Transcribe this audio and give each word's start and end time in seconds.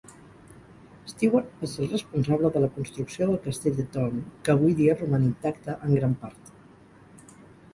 Stewart 1.09 1.51
va 1.59 1.67
ser 1.73 1.83
el 1.87 1.91
responsable 1.91 2.49
de 2.55 2.63
la 2.63 2.69
construcció 2.77 3.27
del 3.31 3.39
castell 3.43 3.75
de 3.81 3.85
Doune, 3.97 4.23
que 4.47 4.55
avui 4.55 4.75
dia 4.81 4.97
roman 5.03 5.29
intacte 5.29 5.77
en 5.79 5.97
gran 6.01 6.17
part. 6.25 6.51